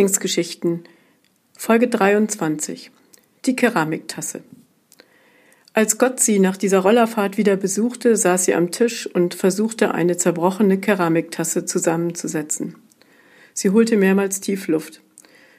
Lieblingsgeschichten 0.00 0.84
Folge 1.58 1.86
23 1.86 2.90
Die 3.44 3.54
Keramiktasse 3.54 4.40
Als 5.74 5.98
Gott 5.98 6.20
sie 6.20 6.38
nach 6.38 6.56
dieser 6.56 6.78
Rollerfahrt 6.78 7.36
wieder 7.36 7.56
besuchte, 7.56 8.16
saß 8.16 8.46
sie 8.46 8.54
am 8.54 8.70
Tisch 8.70 9.06
und 9.06 9.34
versuchte, 9.34 9.92
eine 9.92 10.16
zerbrochene 10.16 10.78
Keramiktasse 10.78 11.66
zusammenzusetzen. 11.66 12.76
Sie 13.52 13.68
holte 13.68 13.98
mehrmals 13.98 14.40
Tiefluft. 14.40 15.02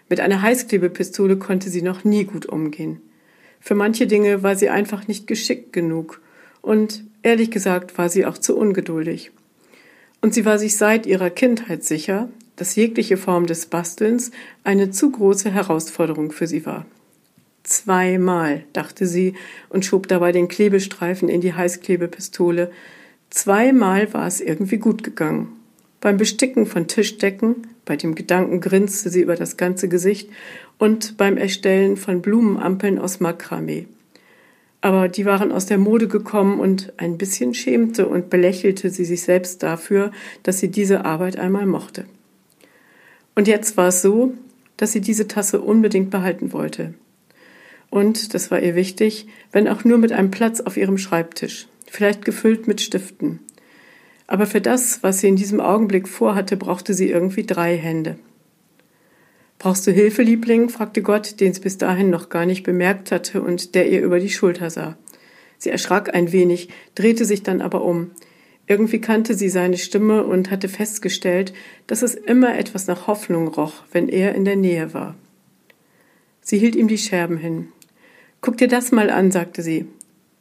Mit 0.09 0.19
einer 0.19 0.41
Heißklebepistole 0.41 1.37
konnte 1.37 1.69
sie 1.69 1.83
noch 1.83 2.03
nie 2.03 2.23
gut 2.23 2.47
umgehen. 2.47 2.99
Für 3.59 3.75
manche 3.75 4.07
Dinge 4.07 4.41
war 4.41 4.55
sie 4.55 4.69
einfach 4.69 5.07
nicht 5.07 5.27
geschickt 5.27 5.71
genug 5.71 6.19
und 6.63 7.03
ehrlich 7.21 7.51
gesagt 7.51 7.95
war 7.99 8.09
sie 8.09 8.25
auch 8.25 8.39
zu 8.39 8.57
ungeduldig. 8.57 9.29
Und 10.19 10.33
sie 10.33 10.45
war 10.45 10.57
sich 10.57 10.77
seit 10.77 11.05
ihrer 11.05 11.29
Kindheit 11.29 11.83
sicher, 11.83 12.29
dass 12.61 12.75
jegliche 12.75 13.17
Form 13.17 13.47
des 13.47 13.65
Bastelns 13.65 14.29
eine 14.63 14.91
zu 14.91 15.09
große 15.09 15.49
Herausforderung 15.49 16.31
für 16.31 16.45
sie 16.45 16.63
war. 16.63 16.85
Zweimal, 17.63 18.65
dachte 18.71 19.07
sie 19.07 19.33
und 19.69 19.83
schob 19.83 20.07
dabei 20.07 20.31
den 20.31 20.47
Klebestreifen 20.47 21.27
in 21.27 21.41
die 21.41 21.55
Heißklebepistole. 21.55 22.69
Zweimal 23.31 24.13
war 24.13 24.27
es 24.27 24.41
irgendwie 24.41 24.77
gut 24.77 25.03
gegangen. 25.03 25.47
Beim 26.01 26.17
Besticken 26.17 26.67
von 26.67 26.85
Tischdecken, 26.85 27.65
bei 27.83 27.95
dem 27.95 28.13
Gedanken 28.13 28.61
grinste 28.61 29.09
sie 29.09 29.21
über 29.21 29.35
das 29.35 29.57
ganze 29.57 29.89
Gesicht 29.89 30.29
und 30.77 31.17
beim 31.17 31.37
Erstellen 31.37 31.97
von 31.97 32.21
Blumenampeln 32.21 32.99
aus 32.99 33.19
Makramee. 33.19 33.87
Aber 34.81 35.07
die 35.07 35.25
waren 35.25 35.51
aus 35.51 35.65
der 35.65 35.79
Mode 35.79 36.07
gekommen 36.07 36.59
und 36.59 36.93
ein 36.97 37.17
bisschen 37.17 37.55
schämte 37.55 38.07
und 38.07 38.29
belächelte 38.29 38.91
sie 38.91 39.05
sich 39.05 39.23
selbst 39.23 39.63
dafür, 39.63 40.11
dass 40.43 40.59
sie 40.59 40.69
diese 40.69 41.05
Arbeit 41.05 41.39
einmal 41.39 41.65
mochte. 41.65 42.05
Und 43.35 43.47
jetzt 43.47 43.77
war 43.77 43.87
es 43.89 44.01
so, 44.01 44.33
dass 44.77 44.91
sie 44.91 45.01
diese 45.01 45.27
Tasse 45.27 45.61
unbedingt 45.61 46.09
behalten 46.09 46.53
wollte. 46.53 46.93
Und, 47.89 48.33
das 48.33 48.51
war 48.51 48.61
ihr 48.61 48.75
wichtig, 48.75 49.27
wenn 49.51 49.67
auch 49.67 49.83
nur 49.83 49.97
mit 49.97 50.11
einem 50.11 50.31
Platz 50.31 50.61
auf 50.61 50.77
ihrem 50.77 50.97
Schreibtisch, 50.97 51.67
vielleicht 51.87 52.23
gefüllt 52.23 52.67
mit 52.67 52.81
Stiften. 52.81 53.39
Aber 54.27 54.45
für 54.45 54.61
das, 54.61 55.03
was 55.03 55.19
sie 55.19 55.27
in 55.27 55.35
diesem 55.35 55.59
Augenblick 55.59 56.07
vorhatte, 56.07 56.55
brauchte 56.55 56.93
sie 56.93 57.09
irgendwie 57.09 57.45
drei 57.45 57.77
Hände. 57.77 58.17
Brauchst 59.59 59.85
du 59.85 59.91
Hilfe, 59.91 60.23
Liebling? 60.23 60.69
fragte 60.69 61.01
Gott, 61.01 61.39
den 61.39 61.53
sie 61.53 61.61
bis 61.61 61.77
dahin 61.77 62.09
noch 62.09 62.29
gar 62.29 62.45
nicht 62.45 62.63
bemerkt 62.63 63.11
hatte 63.11 63.41
und 63.41 63.75
der 63.75 63.89
ihr 63.91 64.01
über 64.01 64.19
die 64.19 64.29
Schulter 64.29 64.69
sah. 64.69 64.97
Sie 65.57 65.69
erschrak 65.69 66.15
ein 66.15 66.31
wenig, 66.31 66.69
drehte 66.95 67.25
sich 67.25 67.43
dann 67.43 67.61
aber 67.61 67.83
um. 67.83 68.11
Irgendwie 68.71 69.01
kannte 69.01 69.33
sie 69.33 69.49
seine 69.49 69.77
Stimme 69.77 70.23
und 70.23 70.49
hatte 70.49 70.69
festgestellt, 70.69 71.51
dass 71.87 72.03
es 72.03 72.15
immer 72.15 72.57
etwas 72.57 72.87
nach 72.87 73.05
Hoffnung 73.05 73.49
roch, 73.49 73.83
wenn 73.91 74.07
er 74.07 74.33
in 74.33 74.45
der 74.45 74.55
Nähe 74.55 74.93
war. 74.93 75.15
Sie 76.39 76.57
hielt 76.57 76.77
ihm 76.77 76.87
die 76.87 76.97
Scherben 76.97 77.35
hin. 77.35 77.67
Guck 78.39 78.55
dir 78.55 78.69
das 78.69 78.93
mal 78.93 79.09
an, 79.09 79.29
sagte 79.29 79.61
sie. 79.61 79.87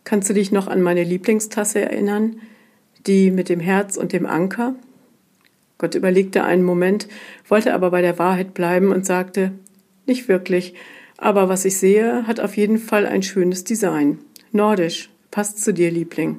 Kannst 0.05 0.31
du 0.31 0.35
dich 0.35 0.53
noch 0.53 0.69
an 0.69 0.81
meine 0.81 1.03
Lieblingstasse 1.03 1.81
erinnern? 1.81 2.41
Die 3.05 3.33
mit 3.33 3.49
dem 3.49 3.59
Herz 3.59 3.97
und 3.97 4.13
dem 4.13 4.27
Anker? 4.27 4.77
Gott 5.79 5.97
überlegte 5.97 6.45
einen 6.45 6.63
Moment, 6.63 7.09
wollte 7.49 7.75
aber 7.75 7.91
bei 7.91 8.01
der 8.01 8.21
Wahrheit 8.21 8.55
bleiben 8.55 8.93
und 8.93 9.05
sagte, 9.05 9.51
nicht 10.07 10.29
wirklich, 10.29 10.75
aber 11.17 11.49
was 11.49 11.65
ich 11.65 11.79
sehe, 11.79 12.29
hat 12.29 12.39
auf 12.39 12.57
jeden 12.57 12.79
Fall 12.79 13.07
ein 13.07 13.25
schönes 13.25 13.65
Design. 13.65 14.19
Nordisch, 14.53 15.11
passt 15.33 15.65
zu 15.65 15.75
dir, 15.75 15.91
Liebling. 15.91 16.39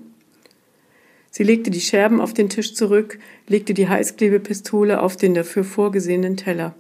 Sie 1.32 1.44
legte 1.44 1.72
die 1.72 1.82
Scherben 1.82 2.20
auf 2.20 2.34
den 2.34 2.50
Tisch 2.50 2.76
zurück, 2.76 3.18
legte 3.48 3.74
die 3.74 3.88
Heißklebepistole 3.88 5.02
auf 5.02 5.16
den 5.16 5.34
dafür 5.34 5.64
vorgesehenen 5.64 6.36
Teller. 6.36 6.76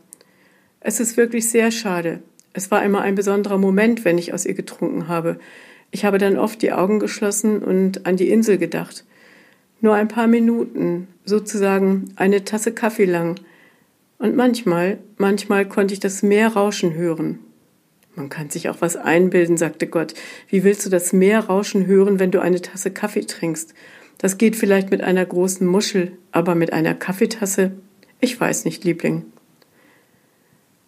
Es 0.81 0.99
ist 0.99 1.15
wirklich 1.15 1.49
sehr 1.49 1.71
schade. 1.71 2.21
Es 2.53 2.69
war 2.69 2.83
immer 2.83 3.01
ein 3.01 3.15
besonderer 3.15 3.57
Moment, 3.57 4.03
wenn 4.03 4.17
ich 4.17 4.33
aus 4.33 4.45
ihr 4.45 4.53
getrunken 4.53 5.07
habe. 5.07 5.39
Ich 5.89 6.03
habe 6.03 6.17
dann 6.17 6.37
oft 6.37 6.61
die 6.61 6.73
Augen 6.73 6.99
geschlossen 6.99 7.59
und 7.59 8.05
an 8.05 8.17
die 8.17 8.29
Insel 8.29 8.57
gedacht. 8.57 9.05
Nur 9.79 9.95
ein 9.95 10.09
paar 10.09 10.27
Minuten, 10.27 11.07
sozusagen 11.23 12.11
eine 12.17 12.43
Tasse 12.43 12.73
Kaffee 12.73 13.05
lang. 13.05 13.39
Und 14.17 14.35
manchmal, 14.35 14.99
manchmal 15.17 15.65
konnte 15.65 15.93
ich 15.93 16.01
das 16.01 16.23
Meer 16.23 16.49
rauschen 16.49 16.93
hören. 16.93 17.39
Man 18.15 18.27
kann 18.27 18.49
sich 18.49 18.67
auch 18.67 18.81
was 18.81 18.97
einbilden, 18.97 19.55
sagte 19.55 19.87
Gott. 19.87 20.13
Wie 20.49 20.65
willst 20.65 20.85
du 20.85 20.89
das 20.89 21.13
Meer 21.13 21.45
rauschen 21.45 21.87
hören, 21.87 22.19
wenn 22.19 22.31
du 22.31 22.41
eine 22.41 22.61
Tasse 22.61 22.91
Kaffee 22.91 23.25
trinkst? 23.25 23.73
Das 24.17 24.37
geht 24.37 24.55
vielleicht 24.55 24.91
mit 24.91 25.01
einer 25.01 25.25
großen 25.25 25.65
Muschel, 25.65 26.13
aber 26.31 26.55
mit 26.55 26.73
einer 26.73 26.93
Kaffeetasse? 26.93 27.71
Ich 28.19 28.39
weiß 28.39 28.65
nicht, 28.65 28.83
Liebling. 28.83 29.25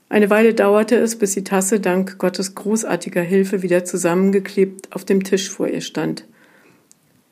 Eine 0.09 0.29
Weile 0.29 0.53
dauerte 0.53 0.95
es, 0.95 1.15
bis 1.15 1.33
die 1.33 1.43
Tasse 1.43 1.79
dank 1.79 2.19
Gottes 2.19 2.53
großartiger 2.53 3.23
Hilfe 3.23 3.63
wieder 3.63 3.83
zusammengeklebt 3.83 4.95
auf 4.95 5.05
dem 5.05 5.23
Tisch 5.23 5.49
vor 5.49 5.67
ihr 5.67 5.81
stand. 5.81 6.25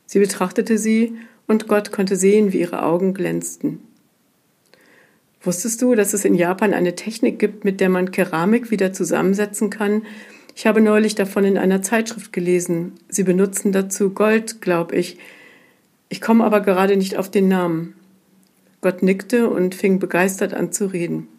Sie 0.08 0.18
betrachtete 0.18 0.80
sie, 0.80 1.14
und 1.48 1.68
Gott 1.68 1.92
konnte 1.92 2.16
sehen, 2.16 2.54
wie 2.54 2.62
ihre 2.62 2.84
Augen 2.84 3.14
glänzten. 3.14 3.82
Wusstest 5.44 5.82
du, 5.82 5.96
dass 5.96 6.14
es 6.14 6.26
in 6.26 6.36
Japan 6.36 6.74
eine 6.74 6.96
Technik 6.96 7.40
gibt, 7.40 7.66
mit 7.66 7.82
der 7.82 7.90
man 7.90 8.12
Keramik 8.12 8.72
wieder 8.72 8.94
zusammensetzen 8.94 9.70
kann? 9.70 10.04
Ich 10.56 10.68
habe 10.68 10.82
neulich 10.82 11.16
davon 11.16 11.46
in 11.46 11.58
einer 11.58 11.82
Zeitschrift 11.82 12.34
gelesen. 12.34 12.94
Sie 13.10 13.24
benutzen 13.24 13.72
dazu 13.72 14.12
Gold, 14.12 14.62
glaube 14.62 14.96
ich, 14.96 15.18
ich 16.12 16.20
komme 16.20 16.44
aber 16.44 16.60
gerade 16.60 16.98
nicht 16.98 17.16
auf 17.16 17.32
den 17.32 17.48
Namen. 17.48 17.96
Gott 18.82 19.02
nickte 19.02 19.50
und 19.50 19.74
fing 19.74 19.98
begeistert 19.98 20.54
an 20.54 20.74
zu 20.74 20.88
reden. 20.88 21.30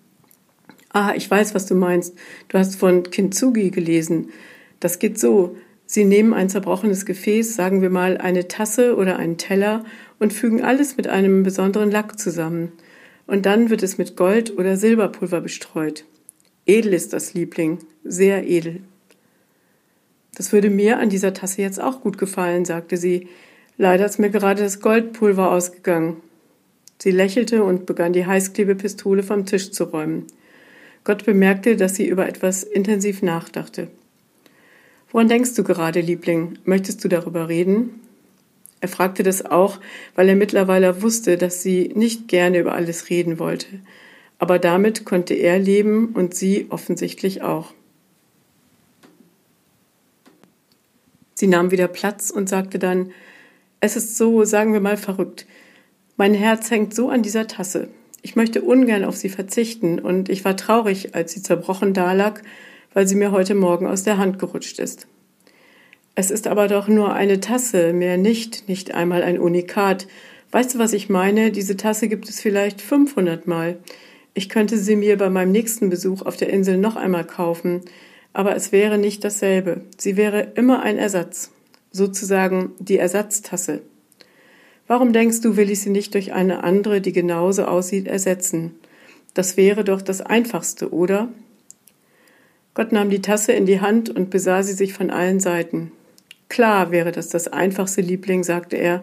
Ah, 0.89 1.13
ich 1.15 1.31
weiß, 1.31 1.55
was 1.55 1.67
du 1.67 1.75
meinst. 1.75 2.15
Du 2.49 2.57
hast 2.57 2.77
von 2.77 3.03
Kintsugi 3.03 3.71
gelesen. 3.71 4.31
Das 4.81 4.99
geht 4.99 5.21
so. 5.21 5.59
Sie 5.85 6.07
nehmen 6.07 6.33
ein 6.33 6.49
zerbrochenes 6.49 7.05
Gefäß, 7.05 7.55
sagen 7.55 7.83
wir 7.83 7.91
mal 7.91 8.17
eine 8.17 8.49
Tasse 8.49 8.97
oder 8.97 9.19
einen 9.19 9.37
Teller, 9.37 9.85
und 10.19 10.33
fügen 10.33 10.63
alles 10.63 10.97
mit 10.97 11.07
einem 11.07 11.43
besonderen 11.43 11.91
Lack 11.91 12.19
zusammen. 12.19 12.73
Und 13.27 13.45
dann 13.45 13.69
wird 13.69 13.83
es 13.83 13.99
mit 13.99 14.17
Gold 14.17 14.57
oder 14.57 14.79
Silberpulver 14.79 15.43
bestreut. 15.43 16.07
Edel 16.65 16.95
ist 16.95 17.13
das 17.13 17.35
Liebling, 17.35 17.81
sehr 18.05 18.49
edel. 18.49 18.81
Das 20.35 20.51
würde 20.51 20.71
mir 20.71 20.99
an 20.99 21.11
dieser 21.11 21.35
Tasse 21.35 21.61
jetzt 21.61 21.79
auch 21.79 22.01
gut 22.01 22.17
gefallen, 22.17 22.65
sagte 22.65 22.97
sie. 22.97 23.29
Leider 23.79 24.07
ist 24.07 24.19
mir 24.19 24.31
gerade 24.31 24.63
das 24.63 24.81
Goldpulver 24.81 25.51
ausgegangen. 25.51 26.19
Sie 26.99 27.11
lächelte 27.11 27.65
und 27.65 27.87
begann 27.87 28.13
die 28.13 28.27
Heißklebepistole 28.27 29.23
vom 29.23 29.47
Tisch 29.47 29.73
zu 29.73 29.85
räumen. 29.85 30.27
Gott 31.05 31.25
bemerkte, 31.25 31.77
dass 31.77 31.97
sie 31.97 32.07
über 32.07 32.29
etwas 32.29 32.63
intensiv 32.63 33.23
nachdachte. 33.23 33.89
Woran 35.11 35.29
denkst 35.29 35.55
du 35.55 35.65
gerade, 35.65 36.01
Liebling? 36.01 36.59
Möchtest 36.65 37.03
du 37.03 37.09
darüber 37.09 37.49
reden? 37.49 38.01
Er 38.81 38.89
fragte 38.89 39.23
das 39.23 39.45
auch, 39.45 39.79
weil 40.15 40.29
er 40.29 40.37
mittlerweile 40.37 41.03
wusste, 41.03 41.37
dass 41.37 41.63
sie 41.63 41.93
nicht 41.95 42.29
gerne 42.29 42.59
über 42.59 42.75
alles 42.75 43.11
reden 43.11 43.39
wollte. 43.39 43.67
Aber 44.39 44.59
damit 44.59 45.05
konnte 45.05 45.35
er 45.35 45.59
leben 45.59 46.09
und 46.15 46.35
sie 46.35 46.67
offensichtlich 46.69 47.43
auch. 47.43 47.73
Sie 51.35 51.47
nahm 51.47 51.71
wieder 51.71 51.89
Platz 51.89 52.31
und 52.31 52.49
sagte 52.49 52.79
dann, 52.79 53.13
es 53.83 53.97
ist 53.97 54.17
so, 54.17 54.45
sagen 54.45 54.73
wir 54.73 54.81
mal, 54.81 54.97
verrückt. 54.97 55.45
Mein 56.17 56.35
Herz 56.35 56.71
hängt 56.71 56.95
so 56.95 57.11
an 57.11 57.23
dieser 57.23 57.49
Tasse. 57.49 57.89
Ich 58.23 58.37
möchte 58.37 58.63
ungern 58.63 59.05
auf 59.05 59.17
sie 59.17 59.29
verzichten 59.29 59.99
und 59.99 60.29
ich 60.29 60.45
war 60.45 60.57
traurig, 60.57 61.17
als 61.17 61.33
sie 61.33 61.43
zerbrochen 61.43 61.93
dalag, 61.93 62.43
weil 62.95 63.09
sie 63.09 63.17
mir 63.17 63.33
heute 63.33 63.57
Morgen 63.57 63.89
aus 63.89 64.05
der 64.05 64.19
Hand 64.19 64.39
gerutscht 64.39 64.79
ist. 64.79 65.09
Es 66.15 66.31
ist 66.31 66.47
aber 66.47 66.69
doch 66.69 66.87
nur 66.87 67.13
eine 67.13 67.41
Tasse, 67.41 67.93
mehr 67.93 68.19
nicht, 68.19 68.69
nicht 68.69 68.95
einmal 68.95 69.25
ein 69.25 69.41
Unikat. 69.41 70.07
Weißt 70.53 70.75
du, 70.75 70.79
was 70.79 70.93
ich 70.93 71.09
meine? 71.09 71.51
Diese 71.51 71.77
Tasse 71.77 72.07
gibt 72.07 72.29
es 72.29 72.41
vielleicht 72.41 72.81
500 72.81 73.49
Mal. 73.49 73.79
Ich 74.33 74.49
könnte 74.49 74.79
sie 74.79 74.95
mir 74.95 75.19
bei 75.19 75.29
meinem 75.29 75.51
nächsten 75.51 75.91
Besuch 75.91 76.23
auf 76.23 76.37
der 76.37 76.51
Insel 76.51 76.77
noch 76.77 76.95
einmal 76.95 77.25
kaufen, 77.25 77.81
aber 78.33 78.55
es 78.55 78.71
wäre 78.71 78.97
nicht 78.97 79.25
dasselbe. 79.25 79.81
Sie 79.99 80.17
wäre 80.17 80.53
immer 80.55 80.83
ein 80.83 80.99
Ersatz 80.99 81.51
sozusagen 81.93 82.73
die 82.79 82.99
Ersatztasse. 82.99 83.83
Warum 84.87 85.13
denkst 85.13 85.41
du, 85.41 85.57
will 85.57 85.71
ich 85.71 85.81
sie 85.81 85.91
nicht 85.91 86.15
durch 86.15 86.33
eine 86.33 86.65
andere, 86.65 87.01
die 87.01 87.13
genauso 87.13 87.65
aussieht, 87.65 88.09
ersetzen? 88.09 88.75
Das 89.35 89.57
wäre 89.57 89.85
doch 89.85 90.03
das 90.03 90.21
Einfachste, 90.21 90.93
oder? 90.93 91.29
Gott 92.75 92.93
nahm 92.93 93.11
die 93.11 93.23
Tasse 93.23 93.53
in 93.53 93.67
die 93.67 93.81
Hand 93.81 94.11
und 94.11 94.31
besah 94.31 94.63
sie 94.63 94.73
sich 94.73 94.93
von 94.93 95.11
allen 95.11 95.41
Seiten. 95.41 95.93
Klar 96.49 96.91
wäre 96.91 97.13
das 97.13 97.29
das 97.29 97.49
einfachste 97.49 98.01
Liebling, 98.01 98.45
sagte 98.45 98.77
er, 98.77 99.03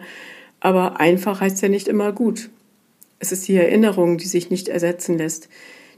aber 0.60 1.00
einfach 1.00 1.40
heißt 1.40 1.62
ja 1.62 1.68
nicht 1.68 1.88
immer 1.88 2.12
gut. 2.12 2.50
Es 3.18 3.32
ist 3.32 3.48
die 3.48 3.56
Erinnerung, 3.56 4.18
die 4.18 4.26
sich 4.26 4.50
nicht 4.50 4.68
ersetzen 4.68 5.18
lässt. 5.18 5.48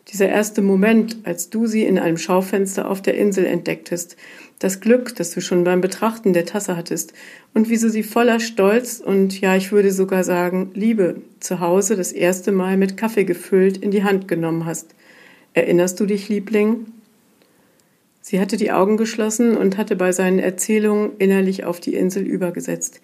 Dieser 0.08 0.28
erste 0.28 0.62
Moment, 0.62 1.19
als 1.25 1.49
du 1.49 1.66
sie 1.66 1.84
in 1.84 1.99
einem 1.99 2.19
Schaufenster 2.19 2.90
auf 2.90 3.02
der 3.02 3.14
Insel 3.14 3.46
entdecktest, 3.46 4.16
das 4.58 4.81
Glück, 4.81 5.14
das 5.16 5.31
du 5.31 5.40
schon 5.40 5.64
beim 5.64 5.81
Betrachten 5.81 6.32
der 6.32 6.44
Tasse 6.44 6.76
hattest, 6.76 7.12
und 7.54 7.69
wie 7.69 7.78
du 7.78 7.88
sie 7.88 8.02
voller 8.02 8.40
Stolz 8.40 9.00
und 9.00 9.40
ja, 9.40 9.56
ich 9.56 9.72
würde 9.72 9.93
sogar 9.93 10.25
sagen, 10.25 10.70
Liebe 10.75 11.22
zu 11.40 11.60
Hause 11.60 11.96
das 11.96 12.12
erste 12.12 12.52
Mal 12.52 12.76
mit 12.76 12.96
Kaffee 12.96 13.25
gefüllt 13.25 13.76
in 13.76 13.90
die 13.90 14.04
Hand 14.04 14.28
genommen 14.28 14.66
hast. 14.66 14.94
Erinnerst 15.54 16.00
du 16.00 16.06
dich, 16.06 16.28
Liebling? 16.28 16.87
Sie 18.20 18.40
hatte 18.40 18.56
die 18.56 18.72
Augen 18.72 18.96
geschlossen 18.96 19.56
und 19.56 19.76
hatte 19.76 19.96
bei 19.96 20.12
seinen 20.12 20.38
Erzählungen 20.38 21.10
innerlich 21.19 21.64
auf 21.64 21.81
die 21.81 21.94
Insel 21.94 22.22
übergesetzt. 22.22 23.00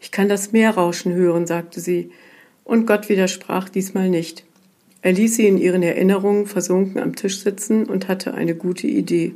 Ich 0.00 0.12
kann 0.12 0.28
das 0.28 0.52
Meer 0.52 0.70
rauschen 0.70 1.12
hören, 1.12 1.46
sagte 1.46 1.80
sie, 1.80 2.10
und 2.64 2.86
Gott 2.86 3.08
widersprach 3.08 3.68
diesmal 3.68 4.08
nicht. 4.08 4.44
Er 5.02 5.12
ließ 5.12 5.36
sie 5.36 5.46
in 5.46 5.56
ihren 5.56 5.82
Erinnerungen 5.82 6.46
versunken 6.46 7.00
am 7.00 7.16
Tisch 7.16 7.40
sitzen 7.40 7.86
und 7.86 8.08
hatte 8.08 8.34
eine 8.34 8.54
gute 8.54 8.86
Idee. 8.86 9.34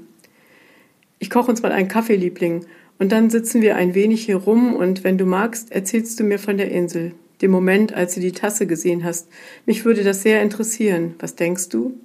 Ich 1.18 1.30
koche 1.30 1.50
uns 1.50 1.62
mal 1.62 1.72
einen 1.72 1.88
Kaffee, 1.88 2.16
Liebling, 2.16 2.66
und 2.98 3.12
dann 3.12 3.30
sitzen 3.30 3.62
wir 3.62 3.76
ein 3.76 3.94
wenig 3.94 4.24
hier 4.24 4.36
rum 4.36 4.74
und 4.74 5.04
wenn 5.04 5.18
du 5.18 5.24
magst, 5.24 5.72
erzählst 5.72 6.20
du 6.20 6.24
mir 6.24 6.38
von 6.38 6.58
der 6.58 6.70
Insel, 6.70 7.12
dem 7.42 7.50
Moment, 7.50 7.92
als 7.92 8.14
du 8.14 8.20
die 8.20 8.32
Tasse 8.32 8.66
gesehen 8.66 9.04
hast. 9.04 9.28
Mich 9.66 9.84
würde 9.84 10.04
das 10.04 10.22
sehr 10.22 10.42
interessieren. 10.42 11.14
Was 11.18 11.34
denkst 11.34 11.70
du? 11.70 11.98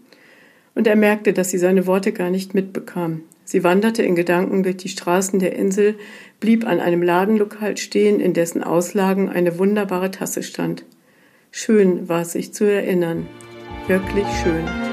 Und 0.74 0.88
er 0.88 0.96
merkte, 0.96 1.34
dass 1.34 1.52
sie 1.52 1.58
seine 1.58 1.86
Worte 1.86 2.12
gar 2.12 2.30
nicht 2.30 2.56
mitbekam. 2.56 3.22
Sie 3.44 3.64
wanderte 3.64 4.04
in 4.04 4.16
Gedanken 4.16 4.64
durch 4.64 4.78
die 4.78 4.90
Straßen 4.90 5.40
der 5.40 5.56
Insel, 5.56 5.96
blieb 6.40 6.66
an 6.66 6.80
einem 6.80 7.02
Ladenlokal 7.02 7.78
stehen, 7.78 8.20
in 8.20 8.34
dessen 8.34 8.64
Auslagen 8.64 9.28
eine 9.28 9.58
wunderbare 9.60 10.12
Tasse 10.12 10.44
stand. 10.44 10.86
Schön 11.52 12.08
war 12.08 12.22
es 12.22 12.34
sich 12.34 12.54
zu 12.54 12.66
erinnern. 12.66 13.28
Wirklich 13.88 14.28
schön. 14.44 14.89